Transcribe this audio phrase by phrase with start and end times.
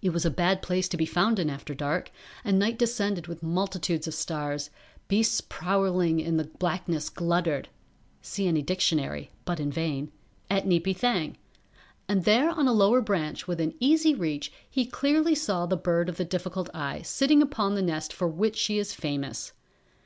[0.00, 2.10] It was a bad place to be found in after dark,
[2.44, 4.70] and night descended with multitudes of stars,
[5.06, 7.68] beasts prowling in the blackness gluttered
[8.22, 10.12] [See any dictionary, but in vain.]
[10.48, 11.36] at Neepy Thang.
[12.08, 16.16] And there on a lower branch within easy reach he clearly saw the Bird of
[16.16, 19.52] the Difficult Eye sitting upon the nest for which she is famous.